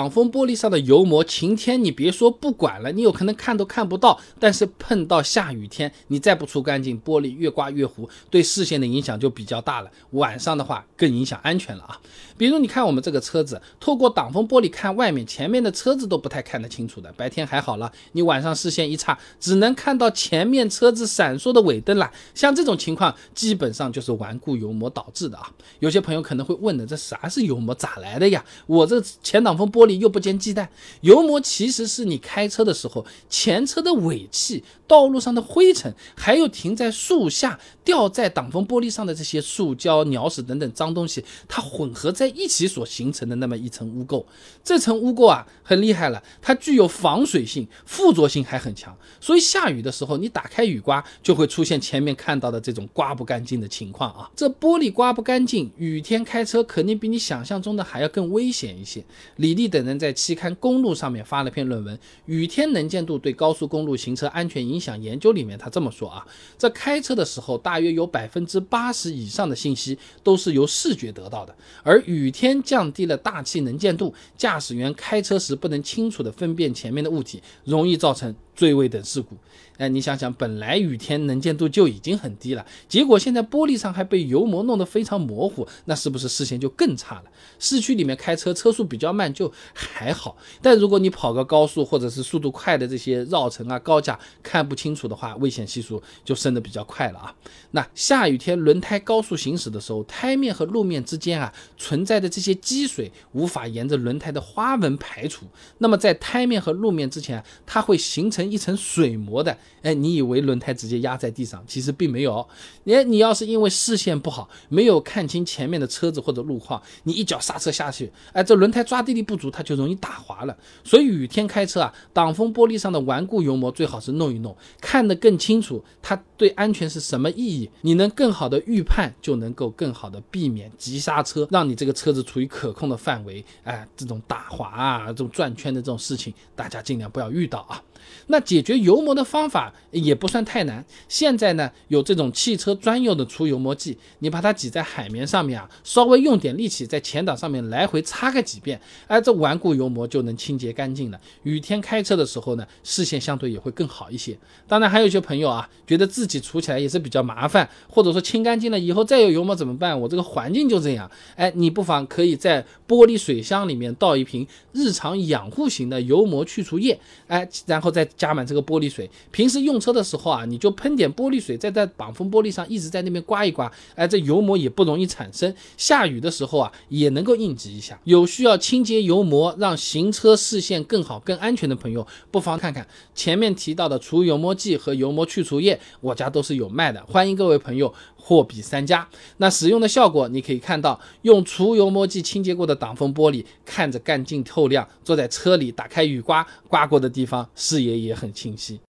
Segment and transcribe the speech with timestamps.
[0.00, 4.18] 挡风玻璃上的油膜，晴天你别说不管了，你有可能看都看不到。
[4.38, 9.90] 但是碰到下雨天，你再不除干净，玻璃越刮越糊，对视线的影响就比较大了。
[10.12, 12.00] 晚上的话更影响安全了啊。
[12.38, 17.12] 比如你看我们这个车子，透过挡风玻璃看外面，前面的车子都不太看得清楚的。
[17.12, 22.10] 白天还好了，你晚上视线一差，只能看到前面车子闪烁的尾灯了。
[22.34, 25.52] 像这种情况，基本上就是顽固油膜导致的啊。
[25.80, 27.74] 有些朋友可能会问的，这啥是油膜？
[27.74, 28.42] 咋来的呀？
[28.66, 29.89] 我这前挡风玻璃。
[29.98, 30.70] 又不煎鸡蛋，
[31.00, 44.24] 油膜其实是你开车的时候前车的尾气、道路上的灰尘，还有停在树下掉在挡风玻璃上的这些塑胶、鸟屎等等脏东西，它混合在一起所形成的那么一层污垢。
[44.62, 48.96] 这层污垢啊，很厉害了，它具有防水性，附着性还很强。
[49.20, 54.30] 所以下雨的时候，你打开雨刮，就会出现前面看到的这种刮不干净的情况啊。
[54.36, 59.04] 这玻璃刮不干净，雨天开车肯定比你想象中的还要更危险一些。
[59.34, 59.79] 李丽等。
[59.84, 78.34] 人在期刊《公路》上面发了篇论文《雨天能见度对高速公路行车安全影响研究》，里面他这么说啊，在开车的时候，大约有百分之八十以上的信息都是由视觉得到的，而雨天降低了大气能见度，驾驶员开车时不能清楚地分辨前面的物体，容易造成。
[78.60, 79.34] 坠位等事故，
[79.78, 87.24] 哎，你想想，本来雨天能见度就已经很低了，结果现在玻璃上还被油膜弄得非常模糊，那是不是视线就更差了？
[87.58, 97.34] 市区里面开车车速比较慢就还好，但如果你跑个高速或者是速度快的这些绕城啊、高架，看不清楚的话，危险系数就升得比较快了啊。
[97.70, 105.46] 那下雨天轮胎高速行驶的时候，胎面和路面之间啊存在的这些积水无法沿着轮胎的花纹排除，
[105.78, 108.49] 那么在胎面和路面之前，它会形成。
[108.50, 112.46] 一层水膜的，哎，你以为轮胎直接压在地上，其实并没有。
[112.84, 120.56] 你你要是因为视线不好，没有看清前面的车子或者路况，你一脚刹车下去，哎，这轮胎抓地力不足，它就容易打滑了。
[120.82, 127.70] 所以雨天开车啊，挡风玻璃上的顽固油膜最好是弄一弄，看得更清楚，它对安全是什么意义？
[127.82, 133.44] 你能更好的预判，就能够更好的避免急刹车，让你这个车子处于可控的范围。
[133.64, 137.82] 哎，这种打滑啊，这种转圈的这种事情，大家尽量不要遇到啊。
[138.26, 140.84] 那解决油膜的方法也不算太难。
[141.08, 151.20] 现在呢，有这种汽车专用的除油膜剂，你把它挤在海绵上面啊，稍微用点力气，在前挡上面来回擦个几遍，哎，这顽固油膜就能清洁干净了。
[151.42, 154.38] 雨天开车的时候呢，视线相对也会更好一些。
[154.66, 159.98] 当然，还有一些朋友啊，觉得自己除起来也是比较麻烦，或者说清干净了以后再有油膜怎么办？
[160.00, 168.30] 我这个环境就这样，哎，你不妨可以在玻璃水箱里面倒一瓶日常养护型的油膜去除液，哎，然后再加。
[168.30, 175.52] 满这个玻璃水，平时用车的时候啊，你就喷点玻璃水，再在挡风玻璃上一直在那边刮一刮，哎，这油膜也不容易产生。
[175.76, 177.98] 下雨的时候啊，也能够应急一下。
[178.04, 182.86] 有需要清洁油膜，让行车视线更好、更安全的朋友，不妨看看
[183.16, 189.08] 前面提到的除油膜剂和油膜去除液，我家都是有卖的，欢迎各位朋友货比三家。
[189.38, 198.14] 那使用的效果，你可以看到，用除油膜剂清洁过的挡风玻璃，看着干净透亮；坐在车里，打开雨刮，刮过的地方，视野也。
[198.20, 198.78] 很清晰。